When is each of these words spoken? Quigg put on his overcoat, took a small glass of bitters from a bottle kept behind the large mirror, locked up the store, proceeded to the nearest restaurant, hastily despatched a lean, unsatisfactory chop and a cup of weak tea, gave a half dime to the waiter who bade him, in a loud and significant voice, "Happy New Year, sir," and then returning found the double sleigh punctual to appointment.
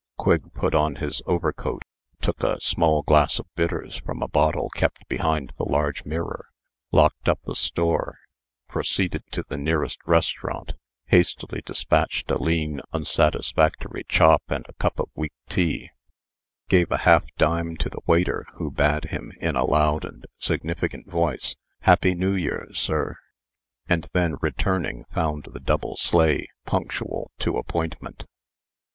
Quigg 0.17 0.51
put 0.55 0.73
on 0.73 0.95
his 0.95 1.21
overcoat, 1.27 1.83
took 2.23 2.41
a 2.41 2.59
small 2.59 3.03
glass 3.03 3.37
of 3.37 3.45
bitters 3.53 3.97
from 3.97 4.23
a 4.23 4.27
bottle 4.27 4.67
kept 4.71 5.07
behind 5.07 5.53
the 5.59 5.63
large 5.63 6.05
mirror, 6.05 6.47
locked 6.91 7.29
up 7.29 7.39
the 7.43 7.53
store, 7.55 8.17
proceeded 8.67 9.21
to 9.29 9.43
the 9.43 9.57
nearest 9.57 9.99
restaurant, 10.07 10.73
hastily 11.09 11.61
despatched 11.67 12.31
a 12.31 12.41
lean, 12.41 12.81
unsatisfactory 12.91 14.03
chop 14.09 14.41
and 14.49 14.65
a 14.67 14.73
cup 14.73 14.97
of 14.99 15.07
weak 15.13 15.33
tea, 15.47 15.91
gave 16.67 16.89
a 16.89 16.97
half 17.05 17.23
dime 17.37 17.77
to 17.77 17.87
the 17.87 18.01
waiter 18.07 18.47
who 18.55 18.71
bade 18.71 19.05
him, 19.05 19.31
in 19.39 19.55
a 19.55 19.65
loud 19.65 20.03
and 20.03 20.25
significant 20.39 21.07
voice, 21.11 21.55
"Happy 21.81 22.15
New 22.15 22.33
Year, 22.33 22.65
sir," 22.73 23.17
and 23.87 24.09
then 24.13 24.37
returning 24.41 25.05
found 25.13 25.49
the 25.51 25.59
double 25.59 25.95
sleigh 25.95 26.47
punctual 26.65 27.29
to 27.41 27.57
appointment. 27.59 28.25